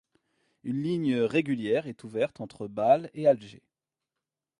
Une 0.63 0.81
ligne 0.81 1.17
régulière 1.19 1.85
est 1.85 2.03
ouverte 2.03 2.41
entre 2.41 2.67
Bâle 2.67 3.11
et 3.13 3.27
Alger. 3.27 3.61